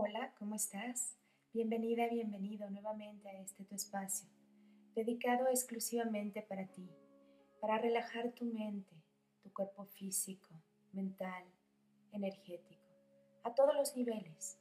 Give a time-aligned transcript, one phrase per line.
[0.00, 1.16] Hola, ¿cómo estás?
[1.52, 4.28] Bienvenida, bienvenido nuevamente a este tu espacio,
[4.94, 6.88] dedicado exclusivamente para ti,
[7.60, 8.94] para relajar tu mente,
[9.42, 10.54] tu cuerpo físico,
[10.92, 11.44] mental,
[12.12, 12.86] energético,
[13.42, 14.60] a todos los niveles.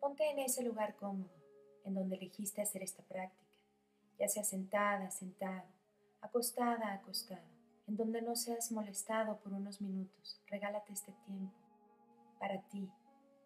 [0.00, 1.40] Ponte en ese lugar cómodo,
[1.84, 3.54] en donde elegiste hacer esta práctica,
[4.18, 5.68] ya sea sentada, sentado,
[6.20, 7.46] acostada, acostado,
[7.86, 10.42] en donde no seas molestado por unos minutos.
[10.48, 11.54] Regálate este tiempo
[12.40, 12.90] para ti,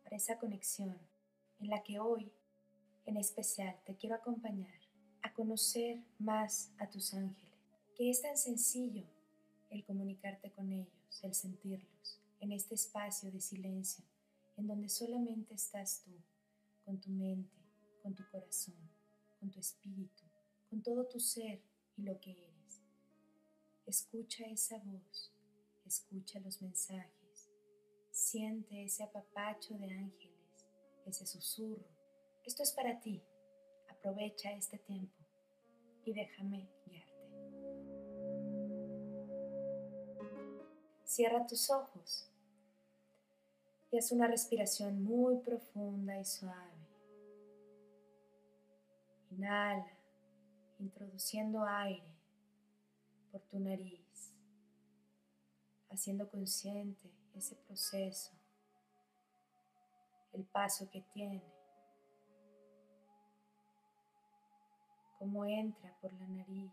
[0.08, 0.98] para esa conexión
[1.60, 2.32] en la que hoy,
[3.04, 4.80] en especial, te quiero acompañar
[5.20, 7.54] a conocer más a tus ángeles,
[7.94, 9.04] que es tan sencillo
[9.68, 14.02] el comunicarte con ellos, el sentirlos, en este espacio de silencio,
[14.56, 16.12] en donde solamente estás tú,
[16.86, 17.58] con tu mente,
[18.02, 18.80] con tu corazón,
[19.38, 20.24] con tu espíritu,
[20.70, 21.60] con todo tu ser
[21.98, 22.80] y lo que eres.
[23.84, 25.34] Escucha esa voz,
[25.84, 27.27] escucha los mensajes,
[28.18, 30.66] siente ese apapacho de ángeles,
[31.06, 31.86] ese susurro.
[32.44, 33.22] Esto es para ti.
[33.88, 35.24] Aprovecha este tiempo
[36.04, 37.08] y déjame guiarte.
[41.04, 42.28] Cierra tus ojos
[43.90, 46.88] y haz una respiración muy profunda y suave.
[49.30, 49.86] Inhala,
[50.80, 52.14] introduciendo aire
[53.30, 54.34] por tu nariz,
[55.90, 58.32] haciendo consciente ese proceso,
[60.32, 61.42] el paso que tiene,
[65.18, 66.72] cómo entra por la nariz,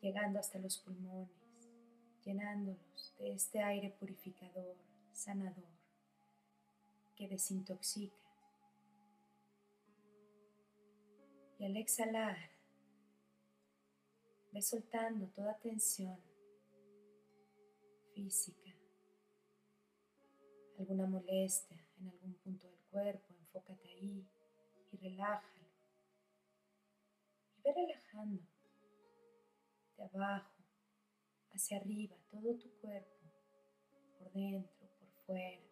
[0.00, 1.40] llegando hasta los pulmones
[2.24, 4.76] llenándolos de este aire purificador,
[5.12, 5.70] sanador,
[7.16, 8.16] que desintoxica.
[11.58, 12.36] Y al exhalar,
[14.52, 16.18] ve soltando toda tensión
[20.78, 24.26] alguna molestia en algún punto del cuerpo, enfócate ahí
[24.92, 25.68] y relájalo.
[27.56, 28.42] Y ve relajando
[29.96, 30.64] de abajo
[31.52, 33.26] hacia arriba, todo tu cuerpo,
[34.18, 35.62] por dentro, por fuera,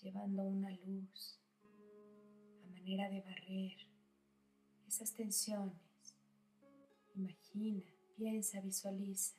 [0.00, 1.40] llevando una luz
[2.64, 3.76] a manera de barrer
[4.86, 6.16] esas tensiones.
[7.14, 9.36] Imagina, piensa, visualiza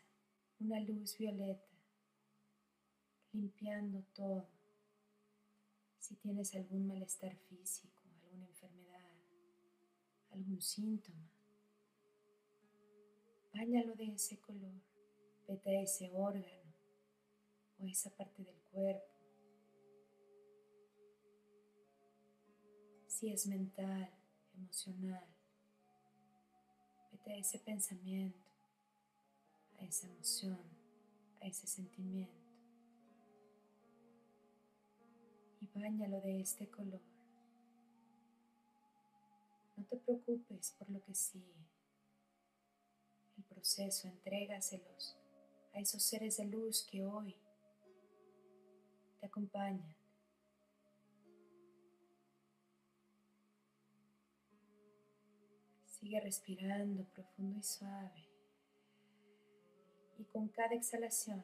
[0.59, 1.67] una luz violeta
[3.33, 4.47] limpiando todo.
[5.99, 9.17] Si tienes algún malestar físico, alguna enfermedad,
[10.31, 11.29] algún síntoma,
[13.51, 14.79] Báñalo de ese color,
[15.47, 16.71] vete a ese órgano
[17.79, 19.11] o esa parte del cuerpo.
[23.07, 24.09] Si es mental,
[24.53, 25.27] emocional,
[27.11, 28.48] vete a ese pensamiento,
[29.79, 30.59] a esa emoción,
[31.41, 32.33] a ese sentimiento.
[35.61, 37.01] Y báñalo de este color.
[39.77, 41.69] No te preocupes por lo que sigue
[43.59, 45.17] proceso, entrégaselos
[45.73, 47.35] a esos seres de luz que hoy
[49.19, 49.95] te acompañan.
[55.85, 58.28] Sigue respirando profundo y suave.
[60.19, 61.43] Y con cada exhalación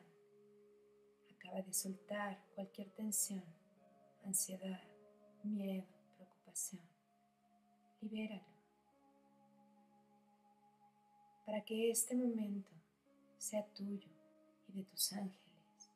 [1.33, 3.43] acaba de soltar cualquier tensión,
[4.25, 4.83] ansiedad,
[5.43, 5.87] miedo,
[6.17, 6.83] preocupación.
[8.01, 8.55] Libéralo
[11.45, 12.71] para que este momento
[13.37, 14.09] sea tuyo
[14.67, 15.91] y de tus ángeles,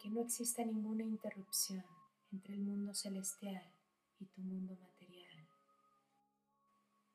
[0.00, 1.84] que no exista ninguna interrupción
[2.32, 3.62] entre el mundo celestial
[4.18, 5.48] y tu mundo material.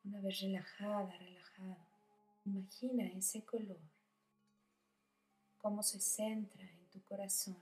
[0.03, 1.85] Una vez relajada, relajado,
[2.45, 3.79] imagina ese color,
[5.65, 7.57] cómo se centra en tu corazón,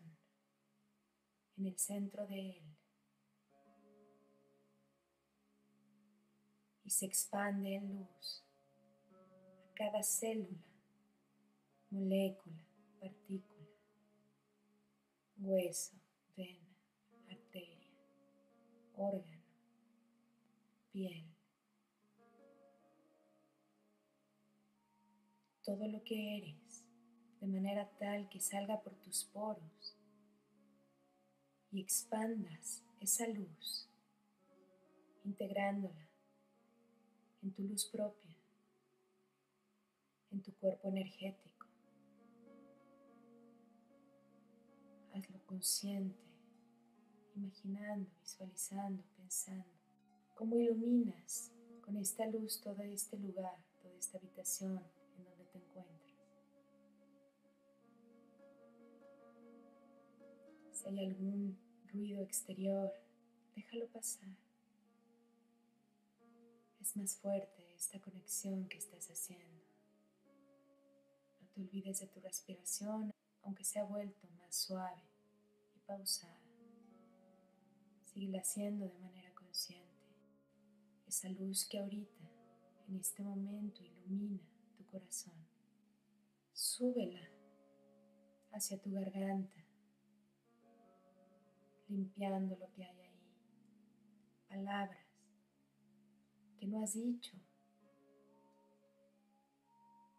[1.57, 2.63] en el centro de él,
[6.83, 8.43] y se expande en luz
[9.73, 10.67] cada célula,
[11.91, 12.67] molécula,
[12.99, 13.69] partícula,
[15.37, 15.95] hueso,
[16.35, 16.75] vena,
[17.31, 17.89] arteria,
[18.97, 19.45] órgano,
[20.91, 21.25] piel.
[25.63, 26.62] Todo lo que eres,
[27.43, 29.97] de manera tal que salga por tus poros
[31.73, 33.89] y expandas esa luz,
[35.25, 36.07] integrándola
[37.41, 38.33] en tu luz propia
[40.31, 41.67] en tu cuerpo energético.
[45.13, 46.17] Hazlo consciente,
[47.35, 49.67] imaginando, visualizando, pensando,
[50.33, 51.51] cómo iluminas
[51.81, 54.81] con esta luz todo este lugar, toda esta habitación
[60.83, 61.57] Si hay algún
[61.93, 62.91] ruido exterior,
[63.55, 64.27] déjalo pasar.
[66.81, 69.63] Es más fuerte esta conexión que estás haciendo.
[71.39, 73.13] No te olvides de tu respiración,
[73.43, 75.01] aunque se ha vuelto más suave
[75.73, 76.37] y pausada.
[78.03, 79.87] Sigue haciendo de manera consciente.
[81.07, 82.29] Esa luz que ahorita,
[82.89, 84.43] en este momento, ilumina
[84.75, 85.47] tu corazón.
[86.51, 87.21] Súbela
[88.51, 89.62] hacia tu garganta,
[91.93, 93.21] limpiando lo que hay ahí.
[94.49, 95.05] Palabras
[96.59, 97.37] que no has dicho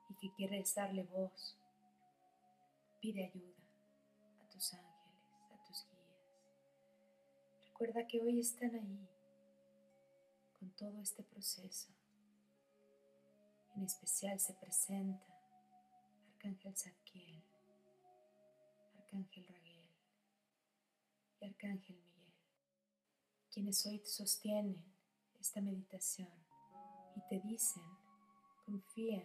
[0.09, 1.59] y que quieres darle voz.
[3.01, 3.63] Pide ayuda
[4.43, 7.69] a tus ángeles, a tus guías.
[7.69, 9.09] Recuerda que hoy están ahí
[10.59, 11.93] con todo este proceso.
[13.77, 15.35] En especial se presenta
[16.33, 17.43] Arcángel Zadkiel,
[18.97, 19.64] Arcángel Raguel y
[21.65, 22.35] Arcángel Miguel,
[23.51, 24.85] quienes hoy sostienen
[25.41, 26.29] esta meditación
[27.17, 27.83] y te dicen,
[28.67, 29.23] confía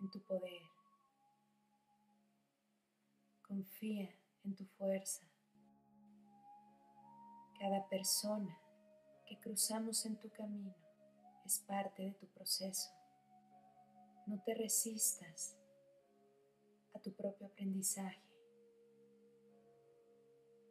[0.00, 0.62] en tu poder,
[3.46, 4.08] confía
[4.44, 5.26] en tu fuerza.
[7.58, 8.58] Cada persona
[9.26, 10.74] que cruzamos en tu camino
[11.44, 12.88] es parte de tu proceso.
[14.26, 15.54] No te resistas
[16.94, 18.27] a tu propio aprendizaje.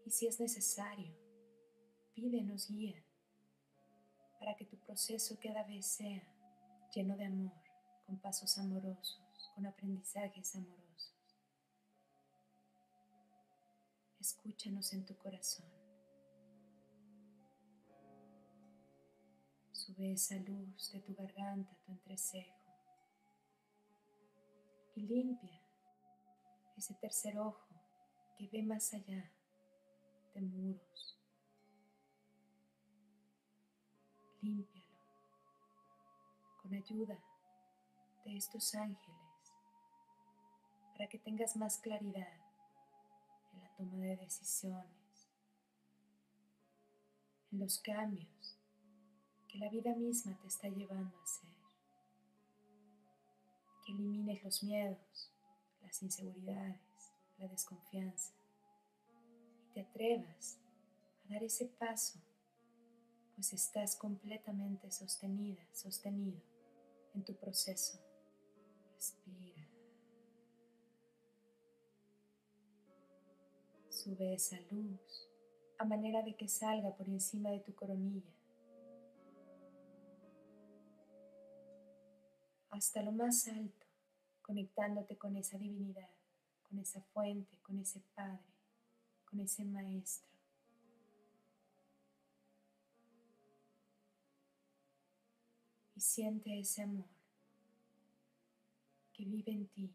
[0.07, 1.13] Y si es necesario,
[2.13, 3.03] pídenos guía
[4.39, 6.23] para que tu proceso cada vez sea
[6.95, 7.51] lleno de amor,
[8.05, 9.21] con pasos amorosos,
[9.53, 11.13] con aprendizajes amorosos.
[14.17, 15.65] Escúchanos en tu corazón.
[19.73, 22.55] Sube esa luz de tu garganta, tu entrecejo.
[24.95, 25.61] Y limpia
[26.77, 27.67] ese tercer ojo
[28.37, 29.33] que ve más allá
[30.41, 31.17] muros.
[34.41, 34.87] Límpialo
[36.61, 37.17] con ayuda
[38.25, 39.17] de estos ángeles
[40.91, 42.33] para que tengas más claridad
[43.53, 45.29] en la toma de decisiones,
[47.51, 48.57] en los cambios
[49.47, 51.55] que la vida misma te está llevando a hacer.
[53.85, 55.31] Que elimines los miedos,
[55.81, 56.81] las inseguridades,
[57.37, 58.33] la desconfianza
[59.77, 60.57] te atrevas
[61.23, 62.19] a dar ese paso,
[63.35, 66.41] pues estás completamente sostenida, sostenido
[67.13, 67.99] en tu proceso.
[68.95, 69.69] Respira.
[73.91, 75.29] Sube esa luz
[75.77, 78.33] a manera de que salga por encima de tu coronilla
[82.71, 83.85] hasta lo más alto,
[84.41, 86.09] conectándote con esa divinidad,
[86.67, 88.56] con esa fuente, con ese Padre,
[89.29, 90.27] con ese Maestro.
[95.95, 97.09] Y siente ese amor
[99.13, 99.89] que vive en ti,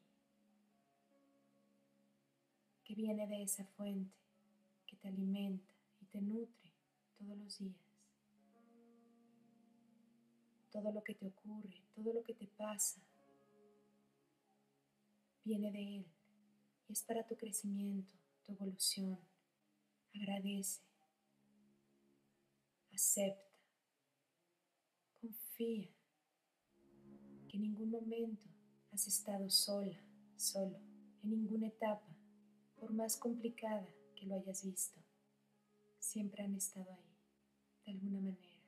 [2.84, 4.16] que viene de esa fuente,
[4.86, 6.72] que te alimenta y te nutre
[7.18, 7.92] todos los días
[10.72, 13.00] todo lo que te ocurre, todo lo que te pasa,
[15.44, 16.06] viene de Él
[16.88, 18.14] y es para tu crecimiento,
[18.44, 19.18] tu evolución.
[20.14, 20.82] Agradece,
[22.92, 23.50] acepta,
[25.20, 25.88] confía
[27.48, 28.48] que en ningún momento
[28.92, 29.98] has estado sola,
[30.36, 30.78] solo,
[31.22, 32.06] en ninguna etapa,
[32.78, 35.00] por más complicada que lo hayas visto.
[35.98, 37.16] Siempre han estado ahí,
[37.86, 38.62] de alguna manera.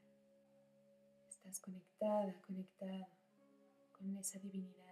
[1.29, 3.07] Estás conectada, conectado
[3.93, 4.85] con esa divinidad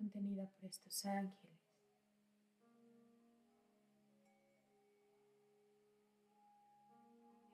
[0.00, 1.59] contenida por estos ángeles.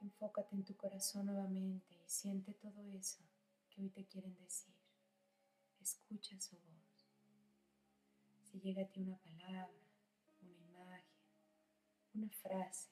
[0.07, 3.19] Enfócate en tu corazón nuevamente y siente todo eso
[3.69, 4.73] que hoy te quieren decir.
[5.81, 7.09] Escucha su voz.
[8.45, 9.73] Si llega a ti una palabra,
[10.41, 11.05] una imagen,
[12.15, 12.89] una frase,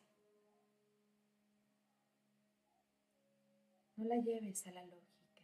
[3.97, 5.43] No la lleves a la lógica.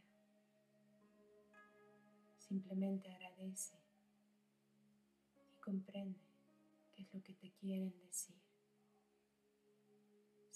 [2.36, 3.76] Simplemente agradece
[5.52, 6.18] y comprende
[6.90, 8.49] qué es lo que te quieren decir.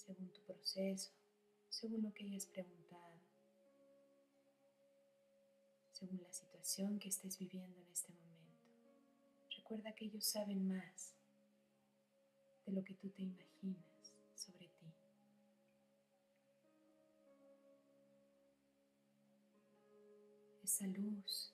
[0.05, 1.11] Según tu proceso,
[1.69, 3.19] según lo que hayas preguntado,
[5.91, 8.59] según la situación que estés viviendo en este momento.
[9.57, 11.15] Recuerda que ellos saben más
[12.65, 14.85] de lo que tú te imaginas sobre ti.
[20.65, 21.53] esa luz,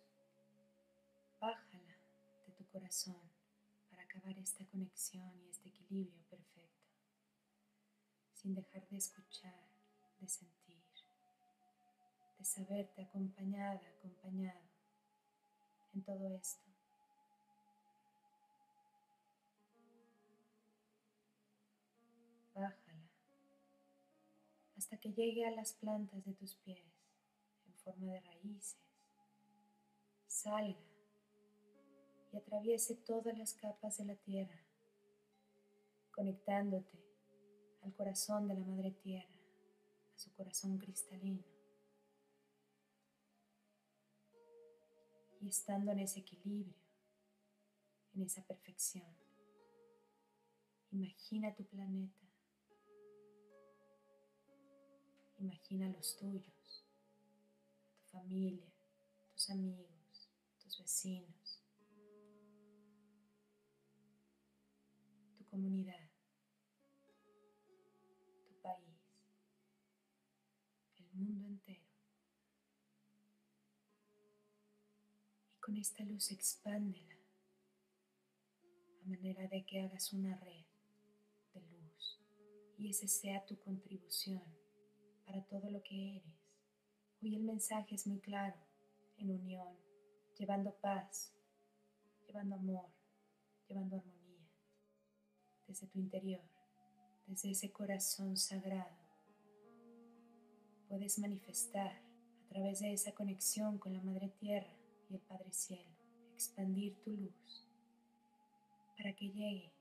[1.39, 1.97] bájala
[2.47, 3.21] de tu corazón
[3.89, 6.60] para acabar esta conexión y este equilibrio perfecto,
[8.41, 9.55] sin dejar de escuchar,
[10.19, 10.81] de sentir,
[12.39, 14.61] de saberte acompañada, acompañado
[15.93, 16.65] en todo esto.
[22.55, 22.91] Bájala
[24.75, 26.83] hasta que llegue a las plantas de tus pies
[27.67, 28.77] en forma de raíces.
[30.27, 30.79] Salga
[32.33, 34.59] y atraviese todas las capas de la tierra,
[36.11, 37.10] conectándote
[37.81, 39.35] al corazón de la Madre Tierra,
[40.15, 41.43] a su corazón cristalino.
[45.41, 46.75] Y estando en ese equilibrio,
[48.13, 49.15] en esa perfección,
[50.91, 52.19] imagina tu planeta,
[55.39, 56.85] imagina los tuyos,
[57.97, 58.71] tu familia,
[59.33, 61.61] tus amigos, tus vecinos
[65.51, 66.10] comunidad,
[75.61, 77.15] con esta luz expándela
[79.03, 80.65] a manera de que hagas una red
[81.53, 82.19] de luz
[82.77, 84.43] y ese sea tu contribución
[85.23, 86.33] para todo lo que eres.
[87.21, 88.57] Hoy el mensaje es muy claro,
[89.17, 89.77] en unión,
[90.37, 91.31] llevando paz,
[92.25, 92.89] llevando amor,
[93.67, 94.49] llevando armonía
[95.67, 96.43] desde tu interior,
[97.27, 98.97] desde ese corazón sagrado,
[100.87, 102.01] puedes manifestar
[102.45, 104.80] a través de esa conexión con la Madre Tierra
[105.11, 105.91] y el Padre Cielo,
[106.33, 107.67] expandir tu luz
[108.97, 109.73] para que llegue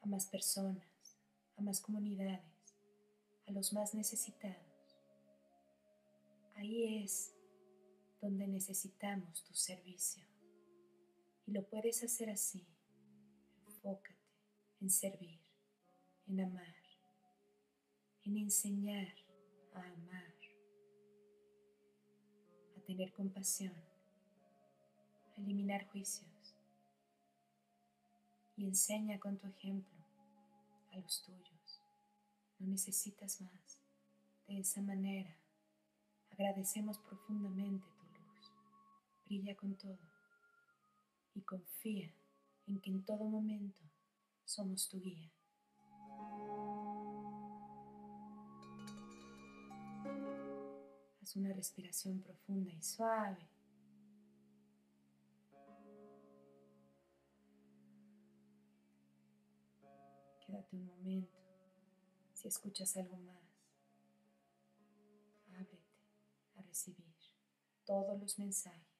[0.00, 1.18] a más personas,
[1.56, 2.76] a más comunidades,
[3.46, 4.98] a los más necesitados.
[6.54, 7.34] Ahí es
[8.20, 10.24] donde necesitamos tu servicio.
[11.46, 12.64] Y lo puedes hacer así.
[13.66, 14.14] Enfócate
[14.80, 15.40] en servir,
[16.28, 16.76] en amar,
[18.24, 19.14] en enseñar
[19.72, 20.34] a amar,
[22.76, 23.74] a tener compasión,
[25.40, 26.54] eliminar juicios.
[28.56, 29.98] Y enseña con tu ejemplo
[30.92, 31.80] a los tuyos.
[32.58, 33.80] No necesitas más.
[34.46, 35.34] De esa manera,
[36.30, 38.52] agradecemos profundamente tu luz.
[39.24, 39.98] Brilla con todo
[41.34, 42.12] y confía
[42.66, 43.80] en que en todo momento
[44.44, 45.30] somos tu guía.
[51.22, 53.48] Haz una respiración profunda y suave.
[60.72, 61.38] Un momento.
[62.34, 63.36] Si escuchas algo más,
[65.48, 65.78] ábrete
[66.56, 67.04] a recibir
[67.84, 68.90] todos los mensajes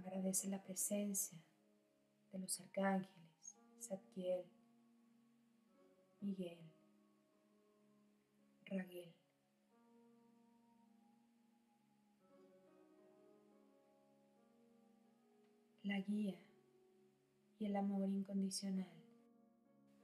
[0.00, 1.38] Agradece la presencia
[2.32, 4.44] de los arcángeles, Zadkiel,
[6.20, 6.58] Miguel,
[8.64, 9.19] Raguel.
[15.90, 16.38] La guía
[17.58, 18.86] y el amor incondicional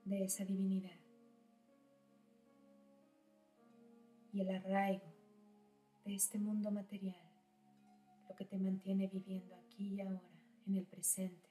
[0.04, 0.98] de esa divinidad
[4.32, 5.06] y el arraigo
[6.04, 7.30] de este mundo material,
[8.28, 10.28] lo que te mantiene viviendo aquí y ahora,
[10.66, 11.48] en el presente,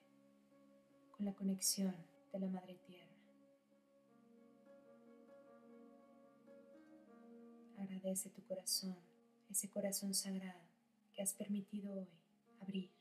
[1.15, 1.96] con la conexión
[2.34, 3.15] de la Madre Tierra.
[7.77, 8.98] Agradece tu corazón,
[9.50, 10.60] ese corazón sagrado
[11.13, 12.10] que has permitido hoy
[12.60, 12.95] abrir,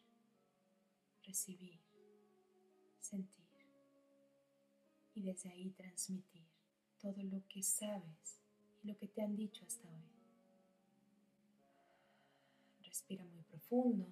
[1.27, 1.81] recibir,
[3.01, 3.45] sentir
[5.15, 6.45] y desde ahí transmitir
[7.01, 8.41] todo lo que sabes
[8.83, 10.11] y lo que te han dicho hasta hoy.
[12.83, 14.09] Respira muy profundo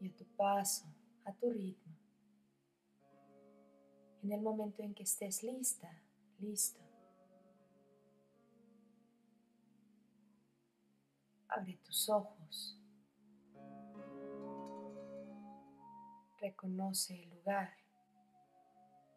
[0.00, 0.86] y a tu paso,
[1.24, 1.92] a tu ritmo.
[4.22, 6.02] En el momento en que estés lista,
[6.38, 6.80] listo,
[11.48, 12.81] abre tus ojos.
[16.42, 17.70] Reconoce el lugar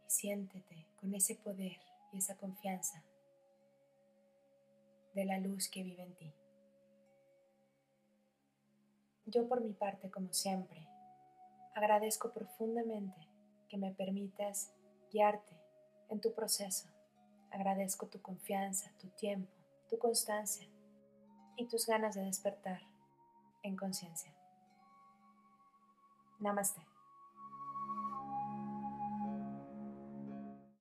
[0.06, 1.80] y siéntete con ese poder
[2.14, 3.04] y esa confianza
[5.16, 6.32] de la luz que vive en ti.
[9.26, 10.88] Yo por mi parte, como siempre,
[11.74, 13.28] agradezco profundamente
[13.70, 14.72] que me permitas
[15.12, 15.60] guiarte
[16.10, 16.88] en tu proceso.
[17.50, 19.52] Agradezco tu confianza, tu tiempo,
[19.90, 20.70] tu constancia
[21.58, 22.82] y tus ganas de despertar
[23.64, 24.32] en conciencia.
[26.40, 26.95] Namaste.